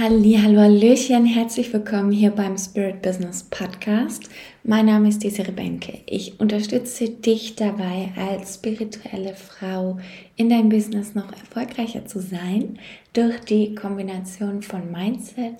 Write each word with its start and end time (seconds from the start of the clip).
Halli, 0.00 0.38
hallo, 0.40 0.60
hallöchen, 0.60 1.26
herzlich 1.26 1.72
willkommen 1.72 2.12
hier 2.12 2.30
beim 2.30 2.56
Spirit 2.56 3.02
Business 3.02 3.42
Podcast. 3.42 4.30
Mein 4.62 4.86
Name 4.86 5.08
ist 5.08 5.24
Desiree 5.24 5.50
Benke. 5.50 6.02
Ich 6.06 6.38
unterstütze 6.38 7.08
dich 7.08 7.56
dabei, 7.56 8.12
als 8.16 8.54
spirituelle 8.54 9.34
Frau 9.34 9.98
in 10.36 10.50
deinem 10.50 10.68
Business 10.68 11.16
noch 11.16 11.32
erfolgreicher 11.32 12.06
zu 12.06 12.20
sein, 12.20 12.78
durch 13.12 13.40
die 13.40 13.74
Kombination 13.74 14.62
von 14.62 14.92
Mindset, 14.92 15.56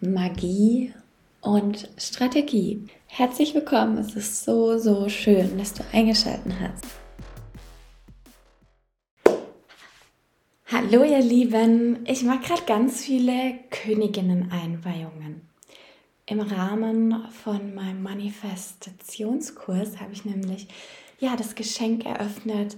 Magie 0.00 0.92
und 1.40 1.88
Strategie. 1.98 2.84
Herzlich 3.08 3.56
willkommen, 3.56 3.98
es 3.98 4.14
ist 4.14 4.44
so, 4.44 4.78
so 4.78 5.08
schön, 5.08 5.58
dass 5.58 5.74
du 5.74 5.82
eingeschaltet 5.92 6.52
hast. 6.60 7.03
Hallo 10.86 11.02
ihr 11.02 11.22
Lieben, 11.22 12.00
ich 12.06 12.24
mache 12.24 12.40
gerade 12.40 12.64
ganz 12.66 13.02
viele 13.02 13.58
Königinnen-Einweihungen. 13.70 15.40
Im 16.26 16.40
Rahmen 16.40 17.26
von 17.30 17.74
meinem 17.74 18.02
Manifestationskurs 18.02 19.98
habe 19.98 20.12
ich 20.12 20.26
nämlich 20.26 20.68
ja 21.20 21.36
das 21.36 21.54
Geschenk 21.54 22.04
eröffnet, 22.04 22.76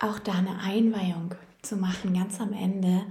auch 0.00 0.18
da 0.18 0.32
eine 0.32 0.58
Einweihung 0.58 1.36
zu 1.62 1.76
machen, 1.76 2.14
ganz 2.14 2.40
am 2.40 2.52
Ende, 2.52 3.06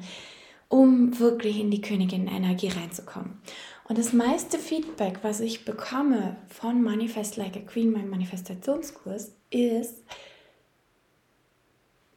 um 0.68 1.18
wirklich 1.20 1.58
in 1.58 1.72
die 1.72 1.80
Königin-Energie 1.80 2.68
reinzukommen. 2.68 3.40
Und 3.86 3.98
das 3.98 4.12
meiste 4.12 4.60
Feedback, 4.60 5.20
was 5.22 5.40
ich 5.40 5.64
bekomme 5.64 6.36
von 6.50 6.84
Manifest 6.84 7.38
Like 7.38 7.56
a 7.56 7.62
Queen, 7.62 7.94
meinem 7.94 8.10
Manifestationskurs, 8.10 9.32
ist, 9.52 10.04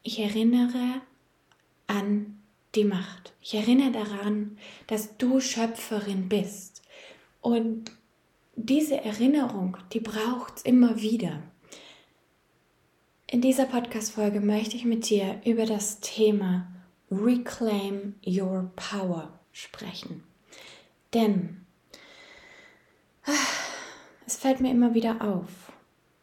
ich 0.02 0.19
erinnere 0.19 1.02
an 1.86 2.42
die 2.74 2.84
Macht. 2.84 3.32
Ich 3.40 3.54
erinnere 3.54 3.92
daran, 3.92 4.58
dass 4.86 5.16
du 5.16 5.40
Schöpferin 5.40 6.28
bist. 6.28 6.82
Und 7.40 7.92
diese 8.56 8.96
Erinnerung, 8.96 9.76
die 9.92 10.00
braucht 10.00 10.58
es 10.58 10.62
immer 10.62 11.00
wieder. 11.00 11.42
In 13.28 13.40
dieser 13.40 13.66
Podcast-Folge 13.66 14.40
möchte 14.40 14.76
ich 14.76 14.84
mit 14.84 15.08
dir 15.08 15.40
über 15.44 15.66
das 15.66 16.00
Thema 16.00 16.72
Reclaim 17.10 18.14
Your 18.26 18.70
Power 18.76 19.38
sprechen. 19.52 20.24
Denn 21.14 21.66
ah, 23.24 23.32
es 24.26 24.36
fällt 24.36 24.60
mir 24.60 24.70
immer 24.70 24.94
wieder 24.94 25.22
auf, 25.22 25.72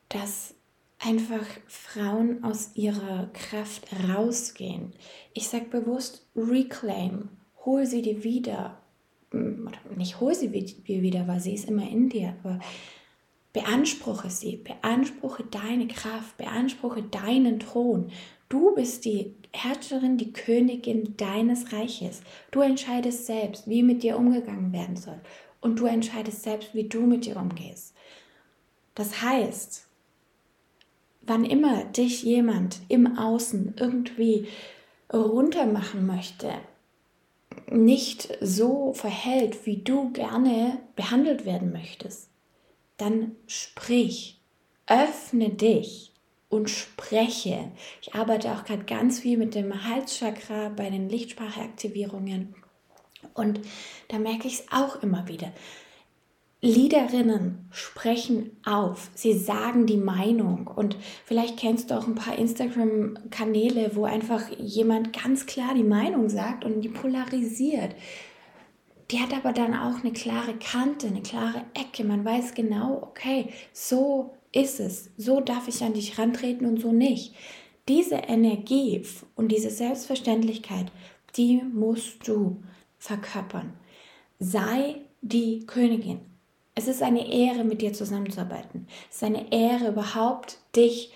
dass 0.10 0.56
einfach 1.06 1.46
Frauen 1.68 2.44
aus 2.44 2.72
ihrer 2.76 3.30
Kraft 3.34 3.88
rausgehen. 4.10 4.94
Ich 5.34 5.48
sage 5.48 5.66
bewusst 5.66 6.26
reclaim, 6.36 7.30
hol 7.66 7.86
sie 7.86 8.02
dir 8.02 8.24
wieder. 8.24 8.78
Hm, 9.32 9.70
nicht 9.96 10.20
hol 10.20 10.34
sie 10.34 10.50
dir 10.50 11.02
wieder, 11.02 11.28
weil 11.28 11.40
sie 11.40 11.54
ist 11.54 11.68
immer 11.68 11.90
in 11.90 12.10
dir, 12.10 12.36
aber 12.44 12.60
beanspruche 13.52 14.30
sie, 14.30 14.58
beanspruche 14.58 15.44
deine 15.44 15.88
Kraft, 15.88 16.38
beanspruche 16.38 17.04
deinen 17.04 17.60
Thron. 17.60 18.10
Du 18.50 18.74
bist 18.74 19.06
die 19.06 19.34
Herrscherin, 19.52 20.18
die 20.18 20.34
Königin 20.34 21.16
deines 21.18 21.74
Reiches. 21.74 22.22
Du 22.52 22.62
entscheidest 22.62 23.26
selbst, 23.26 23.68
wie 23.68 23.84
mit 23.84 24.04
dir 24.04 24.18
umgegangen 24.18 24.74
werden 24.74 24.96
soll. 24.96 25.20
Und 25.62 25.80
du 25.80 25.86
entscheidest 25.86 26.44
selbst, 26.44 26.74
wie 26.74 26.88
du 26.90 27.02
mit 27.02 27.26
dir 27.26 27.38
umgehst. 27.38 27.96
Das 28.96 29.22
heißt, 29.22 29.88
wann 31.26 31.46
immer 31.46 31.86
dich 31.86 32.24
jemand 32.24 32.80
im 32.90 33.18
Außen 33.18 33.76
irgendwie 33.80 34.48
runtermachen 35.12 36.06
möchte, 36.06 36.52
nicht 37.68 38.30
so 38.42 38.94
verhält, 38.94 39.66
wie 39.66 39.78
du 39.78 40.12
gerne 40.12 40.80
behandelt 40.96 41.46
werden 41.46 41.72
möchtest, 41.72 42.30
dann 42.98 43.36
sprich, 43.48 44.40
öffne 44.88 45.50
dich 45.50 46.14
und 46.50 46.70
spreche. 46.70 47.72
Ich 48.02 48.16
arbeite 48.16 48.52
auch 48.52 48.64
gerade 48.64 48.84
ganz 48.84 49.20
viel 49.20 49.38
mit 49.38 49.56
dem 49.56 49.88
Halschakra 49.88 50.70
bei 50.70 50.90
den 50.90 51.10
Lichtspracheaktivierungen 51.10 52.56
und 53.34 53.62
da 54.10 54.20
merke 54.20 54.48
ich 54.48 54.60
es 54.60 54.66
auch 54.72 55.02
immer 55.02 55.28
wieder. 55.28 55.52
Leaderinnen 56.66 57.68
sprechen 57.72 58.52
auf, 58.64 59.10
sie 59.16 59.38
sagen 59.38 59.86
die 59.86 59.98
Meinung 59.98 60.68
und 60.68 60.96
vielleicht 61.26 61.58
kennst 61.58 61.92
du 61.92 61.96
auch 61.96 62.08
ein 62.08 62.16
paar 62.16 62.38
Instagram-Kanäle, 62.38 63.98
wo 63.98 64.06
einfach 64.06 64.48
jemand 64.58 65.12
ganz 65.12 65.46
klar 65.46 65.74
die 65.76 65.84
Meinung 65.84 66.30
sagt 66.30 66.64
und 66.64 66.80
die 66.80 66.88
polarisiert. 66.88 67.94
Die 69.12 69.20
hat 69.20 69.34
aber 69.34 69.52
dann 69.52 69.74
auch 69.74 70.06
eine 70.06 70.14
klare 70.14 70.54
Kante, 70.54 71.08
eine 71.08 71.22
klare 71.22 71.66
Ecke. 71.74 72.06
Man 72.06 72.24
weiß 72.24 72.54
genau, 72.54 73.04
okay, 73.04 73.50
so 73.74 74.34
ist 74.54 74.80
es, 74.80 75.12
so 75.18 75.42
darf 75.42 75.68
ich 75.68 75.84
an 75.84 75.94
dich 75.94 76.18
rantreten 76.18 76.66
und 76.66 76.80
so 76.80 76.94
nicht. 76.94 77.36
Diese 77.90 78.16
Energie 78.16 79.04
und 79.36 79.50
diese 79.50 79.70
Selbstverständlichkeit, 79.70 80.94
die 81.36 81.62
musst 81.62 82.26
du 82.26 82.64
verkörpern. 83.00 83.74
Sei 84.40 85.02
die 85.22 85.66
Königin, 85.66 86.22
es 86.76 86.88
ist 86.88 87.04
eine 87.04 87.32
Ehre, 87.32 87.64
mit 87.64 87.82
dir 87.82 87.94
zusammenzuarbeiten. 87.94 88.88
Es 89.10 89.18
ist 89.18 89.24
eine 89.24 89.52
Ehre, 89.52 89.90
überhaupt 89.90 90.58
dich 90.76 91.14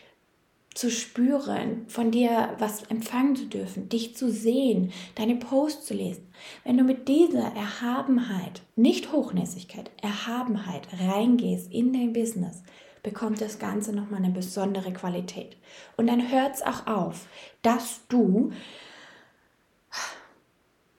zu 0.78 0.92
spüren, 0.92 1.86
von 1.88 2.12
dir 2.12 2.56
was 2.60 2.84
empfangen 2.84 3.36
zu 3.36 3.46
dürfen, 3.46 3.90
dich 3.90 4.16
zu 4.16 4.32
sehen, 4.32 4.92
deine 5.16 5.36
Posts 5.36 5.88
zu 5.88 5.96
lesen. 5.96 6.32
Wenn 6.64 6.78
du 6.78 6.84
mit 6.84 7.08
dieser 7.08 7.52
Erhabenheit, 7.56 8.62
nicht 8.76 9.12
Hochnäsigkeit, 9.12 9.90
Erhabenheit 10.04 10.88
reingehst 11.00 11.72
in 11.72 11.94
dein 11.94 12.14
Business, 12.14 12.62
bekommt 13.02 13.42
das 13.42 13.58
Ganze 13.58 13.92
nochmal 13.92 14.24
eine 14.24 14.34
besondere 14.34 14.94
Qualität. 14.94 15.58
Und 15.96 16.06
dann 16.08 16.32
hört 16.32 16.56
es 16.56 16.62
auch 16.62 16.86
auf, 16.86 17.26
dass 17.64 18.02
du, 18.08 18.52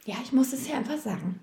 ja, 0.07 0.17
ich 0.25 0.33
muss 0.33 0.53
es 0.53 0.67
hier 0.67 0.77
einfach 0.77 0.99
sagen, 0.99 1.39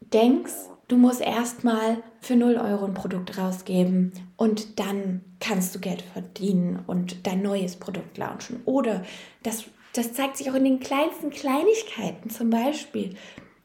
denkst, 0.00 0.52
du 0.88 0.96
musst 0.96 1.20
erstmal 1.20 2.02
für 2.20 2.36
0 2.36 2.56
Euro 2.56 2.84
ein 2.84 2.94
Produkt 2.94 3.38
rausgeben 3.38 4.12
und 4.36 4.78
dann 4.78 5.22
kannst 5.40 5.74
du 5.74 5.80
Geld 5.80 6.02
verdienen 6.02 6.82
und 6.86 7.26
dein 7.26 7.42
neues 7.42 7.76
Produkt 7.76 8.18
launchen. 8.18 8.60
Oder 8.64 9.04
das, 9.42 9.64
das 9.92 10.12
zeigt 10.12 10.36
sich 10.36 10.50
auch 10.50 10.54
in 10.54 10.64
den 10.64 10.80
kleinsten 10.80 11.30
Kleinigkeiten. 11.30 12.30
Zum 12.30 12.50
Beispiel, 12.50 13.14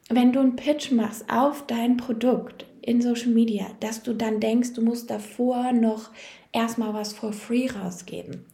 wenn 0.08 0.32
du 0.32 0.40
einen 0.40 0.56
Pitch 0.56 0.90
machst 0.92 1.24
auf 1.30 1.66
dein 1.66 1.96
Produkt 1.96 2.66
in 2.82 3.02
Social 3.02 3.30
Media, 3.30 3.66
dass 3.80 4.02
du 4.02 4.14
dann 4.14 4.40
denkst, 4.40 4.72
du 4.72 4.82
musst 4.82 5.10
davor 5.10 5.72
noch 5.72 6.10
erstmal 6.52 6.94
was 6.94 7.12
for 7.12 7.32
free 7.32 7.68
rausgeben. 7.68 8.46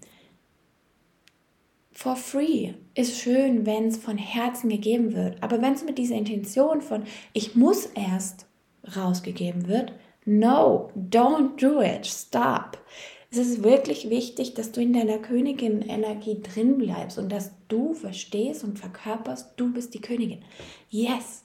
For 1.92 2.14
free 2.14 2.74
ist 2.94 3.18
schön, 3.18 3.64
wenn 3.64 3.86
es 3.88 3.96
von 3.96 4.18
Herzen 4.18 4.68
gegeben 4.68 5.14
wird. 5.14 5.42
Aber 5.42 5.62
wenn 5.62 5.72
es 5.72 5.82
mit 5.82 5.96
dieser 5.96 6.14
Intention 6.14 6.82
von, 6.82 7.04
ich 7.32 7.54
muss 7.54 7.86
erst 7.86 8.46
rausgegeben 8.94 9.68
wird. 9.68 9.92
No, 10.24 10.90
don't 10.96 11.60
do 11.60 11.80
it. 11.80 12.06
Stop. 12.06 12.78
Es 13.30 13.38
ist 13.38 13.62
wirklich 13.62 14.08
wichtig, 14.08 14.54
dass 14.54 14.72
du 14.72 14.80
in 14.80 14.92
deiner 14.92 15.18
Königin-Energie 15.18 16.42
drin 16.42 16.78
bleibst 16.78 17.18
und 17.18 17.30
dass 17.30 17.50
du 17.68 17.92
verstehst 17.94 18.64
und 18.64 18.78
verkörperst, 18.78 19.52
du 19.56 19.72
bist 19.72 19.94
die 19.94 20.00
Königin. 20.00 20.42
Yes, 20.90 21.42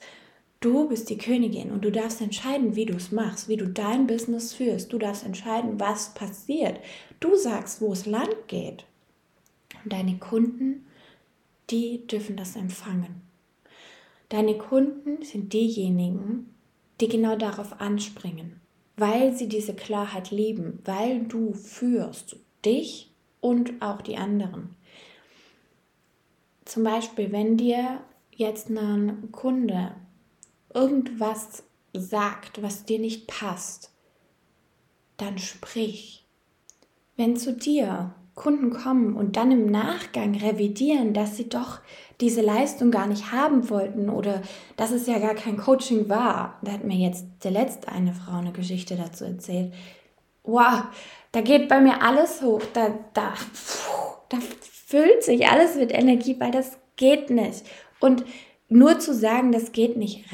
du 0.60 0.88
bist 0.88 1.10
die 1.10 1.18
Königin 1.18 1.72
und 1.72 1.84
du 1.84 1.92
darfst 1.92 2.22
entscheiden, 2.22 2.76
wie 2.76 2.86
du 2.86 2.96
es 2.96 3.12
machst, 3.12 3.50
wie 3.50 3.58
du 3.58 3.68
dein 3.68 4.08
Business 4.08 4.54
führst. 4.54 4.94
Du 4.94 5.00
darfst 5.00 5.26
entscheiden, 5.26 5.80
was 5.80 6.14
passiert. 6.14 6.80
Du 7.20 7.36
sagst, 7.36 7.82
wo 7.82 7.92
es 7.92 8.06
lang 8.06 8.30
geht. 8.48 8.86
Und 9.84 9.92
deine 9.92 10.18
Kunden, 10.18 10.86
die 11.70 12.06
dürfen 12.08 12.38
das 12.38 12.56
empfangen. 12.56 13.22
Deine 14.30 14.58
Kunden 14.58 15.24
sind 15.24 15.52
diejenigen, 15.52 16.41
die 17.02 17.08
genau 17.08 17.36
darauf 17.36 17.82
anspringen, 17.82 18.62
weil 18.96 19.36
sie 19.36 19.48
diese 19.48 19.74
Klarheit 19.74 20.32
lieben, 20.32 20.80
weil 20.86 21.24
du 21.24 21.54
führst 21.54 22.38
dich 22.64 23.12
und 23.40 23.82
auch 23.82 24.02
die 24.02 24.18
anderen. 24.18 24.76
Zum 26.66 26.84
Beispiel, 26.84 27.32
wenn 27.32 27.58
dir 27.58 28.02
jetzt 28.32 28.70
ein 28.70 29.32
Kunde 29.32 29.96
irgendwas 30.74 31.64
sagt, 31.94 32.62
was 32.62 32.86
dir 32.86 33.00
nicht 33.00 33.28
passt, 33.28 33.92
dann 35.18 35.38
sprich. 35.38 36.26
Wenn 37.18 37.36
zu 37.36 37.54
dir 37.54 38.16
Kunden 38.42 38.72
kommen 38.72 39.16
und 39.16 39.38
dann 39.38 39.52
im 39.52 39.68
Nachgang 39.68 40.36
revidieren, 40.36 41.14
dass 41.14 41.38
sie 41.38 41.48
doch 41.48 41.80
diese 42.22 42.42
Leistung 42.42 42.90
gar 42.90 43.06
nicht 43.06 43.32
haben 43.32 43.70
wollten 43.70 44.10
oder 44.10 44.42
dass 44.78 44.92
es 44.92 45.06
ja 45.06 45.20
gar 45.20 45.36
kein 45.36 45.58
Coaching 45.58 46.10
war. 46.10 46.58
Da 46.64 46.72
hat 46.72 46.84
mir 46.84 46.98
jetzt 46.98 47.26
der 47.44 47.52
letzte 47.52 47.90
eine 47.90 48.14
Frau 48.14 48.38
eine 48.38 48.52
Geschichte 48.52 48.96
dazu 48.96 49.26
erzählt. 49.26 49.72
Wow, 50.44 50.84
da 51.32 51.42
geht 51.42 51.70
bei 51.70 51.80
mir 51.80 52.02
alles 52.02 52.42
hoch, 52.42 52.62
da, 52.74 52.90
da, 53.14 53.34
da 54.30 54.38
füllt 54.88 55.24
sich 55.24 55.48
alles 55.48 55.76
mit 55.76 55.92
Energie, 55.92 56.36
weil 56.40 56.52
das 56.52 56.80
geht 56.96 57.30
nicht. 57.30 57.64
Und 58.00 58.26
nur 58.70 58.98
zu 58.98 59.14
sagen, 59.14 59.52
das 59.52 59.72
geht 59.72 59.98
nicht, 59.98 60.26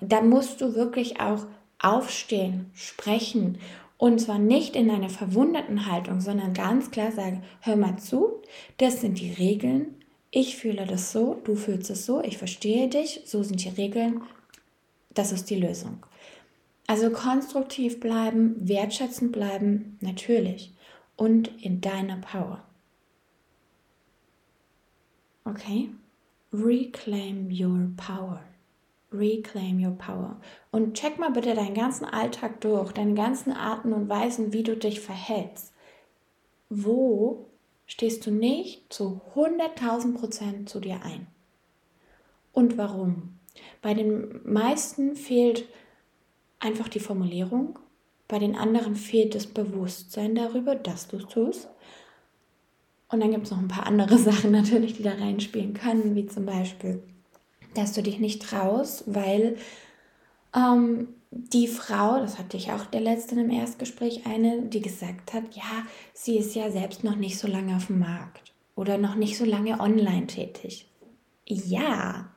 da 0.00 0.22
musst 0.22 0.62
du 0.62 0.74
wirklich 0.74 1.20
auch 1.20 1.46
aufstehen, 1.78 2.70
sprechen 2.72 3.58
und 4.00 4.18
zwar 4.18 4.38
nicht 4.38 4.76
in 4.76 4.90
einer 4.90 5.10
verwunderten 5.10 5.84
Haltung, 5.84 6.22
sondern 6.22 6.54
ganz 6.54 6.90
klar 6.90 7.12
sagen, 7.12 7.42
hör 7.60 7.76
mal 7.76 7.98
zu, 7.98 8.40
das 8.78 9.02
sind 9.02 9.20
die 9.20 9.30
Regeln, 9.30 9.94
ich 10.30 10.56
fühle 10.56 10.86
das 10.86 11.12
so, 11.12 11.38
du 11.44 11.54
fühlst 11.54 11.90
es 11.90 12.06
so, 12.06 12.22
ich 12.22 12.38
verstehe 12.38 12.88
dich, 12.88 13.20
so 13.26 13.42
sind 13.42 13.62
die 13.62 13.68
Regeln, 13.68 14.22
das 15.12 15.32
ist 15.32 15.50
die 15.50 15.60
Lösung. 15.60 16.06
Also 16.86 17.10
konstruktiv 17.10 18.00
bleiben, 18.00 18.56
wertschätzend 18.66 19.32
bleiben, 19.32 19.98
natürlich. 20.00 20.72
Und 21.16 21.50
in 21.62 21.82
deiner 21.82 22.16
Power. 22.16 22.64
Okay? 25.44 25.90
Reclaim 26.54 27.50
your 27.50 27.90
power. 27.98 28.42
Reclaim 29.12 29.84
your 29.84 29.96
power. 29.96 30.40
Und 30.70 30.94
check 30.94 31.18
mal 31.18 31.30
bitte 31.30 31.54
deinen 31.54 31.74
ganzen 31.74 32.04
Alltag 32.04 32.60
durch, 32.60 32.92
deine 32.92 33.14
ganzen 33.14 33.52
Arten 33.52 33.92
und 33.92 34.08
Weisen, 34.08 34.52
wie 34.52 34.62
du 34.62 34.76
dich 34.76 35.00
verhältst. 35.00 35.72
Wo 36.68 37.46
stehst 37.86 38.24
du 38.26 38.30
nicht 38.30 38.92
zu 38.92 39.20
100.000 39.34 40.14
Prozent 40.14 40.68
zu 40.68 40.78
dir 40.78 41.02
ein? 41.02 41.26
Und 42.52 42.78
warum? 42.78 43.40
Bei 43.82 43.94
den 43.94 44.40
meisten 44.44 45.16
fehlt 45.16 45.66
einfach 46.60 46.88
die 46.88 47.00
Formulierung. 47.00 47.78
Bei 48.28 48.38
den 48.38 48.54
anderen 48.54 48.94
fehlt 48.94 49.34
das 49.34 49.46
Bewusstsein 49.46 50.36
darüber, 50.36 50.76
dass 50.76 51.08
du 51.08 51.16
es 51.16 51.26
tust. 51.26 51.68
Und 53.08 53.20
dann 53.20 53.32
gibt 53.32 53.46
es 53.46 53.50
noch 53.50 53.58
ein 53.58 53.68
paar 53.68 53.86
andere 53.86 54.18
Sachen 54.18 54.52
natürlich, 54.52 54.94
die 54.94 55.02
da 55.02 55.12
reinspielen 55.12 55.74
können, 55.74 56.14
wie 56.14 56.26
zum 56.26 56.46
Beispiel, 56.46 57.02
dass 57.74 57.92
du 57.92 58.02
dich 58.02 58.18
nicht 58.18 58.42
traust, 58.42 59.04
weil 59.06 59.56
ähm, 60.54 61.08
die 61.30 61.68
Frau, 61.68 62.18
das 62.18 62.38
hatte 62.38 62.56
ich 62.56 62.72
auch 62.72 62.86
der 62.86 63.00
letzten 63.00 63.38
im 63.38 63.50
Erstgespräch, 63.50 64.26
eine, 64.26 64.62
die 64.62 64.80
gesagt 64.80 65.32
hat, 65.32 65.54
ja, 65.54 65.86
sie 66.12 66.36
ist 66.38 66.54
ja 66.54 66.70
selbst 66.70 67.04
noch 67.04 67.16
nicht 67.16 67.38
so 67.38 67.46
lange 67.46 67.76
auf 67.76 67.86
dem 67.86 68.00
Markt 68.00 68.52
oder 68.74 68.98
noch 68.98 69.14
nicht 69.14 69.38
so 69.38 69.44
lange 69.44 69.78
online 69.80 70.26
tätig. 70.26 70.88
Ja, 71.46 72.30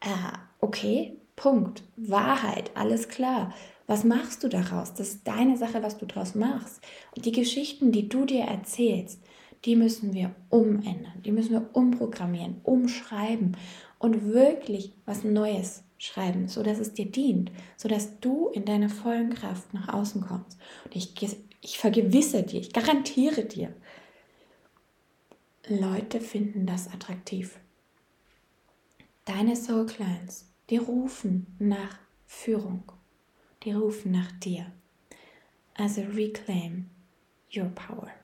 äh, 0.00 0.36
okay, 0.60 1.16
Punkt. 1.36 1.82
Wahrheit, 1.96 2.70
alles 2.74 3.08
klar. 3.08 3.54
Was 3.86 4.04
machst 4.04 4.44
du 4.44 4.48
daraus? 4.48 4.92
Das 4.92 5.08
ist 5.08 5.26
deine 5.26 5.56
Sache, 5.56 5.82
was 5.82 5.96
du 5.96 6.06
daraus 6.06 6.34
machst. 6.34 6.80
Und 7.16 7.24
die 7.24 7.32
Geschichten, 7.32 7.92
die 7.92 8.08
du 8.08 8.26
dir 8.26 8.44
erzählst, 8.44 9.20
die 9.64 9.74
müssen 9.76 10.12
wir 10.12 10.34
umändern, 10.48 11.22
die 11.24 11.32
müssen 11.32 11.52
wir 11.52 11.70
umprogrammieren, 11.72 12.60
umschreiben 12.62 13.56
und 14.00 14.32
wirklich 14.32 14.92
was 15.06 15.22
Neues 15.22 15.84
schreiben, 15.98 16.48
sodass 16.48 16.80
es 16.80 16.94
dir 16.94 17.06
dient, 17.06 17.52
sodass 17.76 18.18
du 18.18 18.48
in 18.48 18.64
deiner 18.64 18.88
vollen 18.88 19.32
Kraft 19.32 19.72
nach 19.72 19.88
außen 19.94 20.22
kommst. 20.22 20.58
Und 20.84 20.96
ich, 20.96 21.14
ich 21.60 21.78
vergewisse 21.78 22.42
dir, 22.42 22.58
ich 22.58 22.72
garantiere 22.72 23.44
dir, 23.44 23.72
Leute 25.68 26.20
finden 26.20 26.66
das 26.66 26.88
attraktiv. 26.88 27.60
Deine 29.24 29.54
Soul 29.54 29.86
Clients 29.86 30.50
die 30.70 30.76
rufen 30.76 31.46
nach 31.58 31.98
Führung. 32.26 32.84
Die 33.64 33.72
rufen 33.72 34.12
nach 34.12 34.30
dir. 34.32 34.70
Also 35.74 36.02
reclaim 36.02 36.88
your 37.54 37.70
power. 37.74 38.19